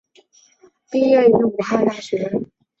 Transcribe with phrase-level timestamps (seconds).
[0.89, 2.31] 毕业于武汉大学。